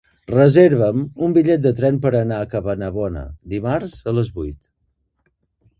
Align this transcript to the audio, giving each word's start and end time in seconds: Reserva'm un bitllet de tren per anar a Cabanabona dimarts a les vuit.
Reserva'm 0.35 1.03
un 1.27 1.35
bitllet 1.35 1.61
de 1.65 1.73
tren 1.81 1.99
per 2.07 2.13
anar 2.21 2.41
a 2.45 2.49
Cabanabona 2.55 3.27
dimarts 3.55 3.97
a 4.13 4.17
les 4.21 4.35
vuit. 4.41 4.61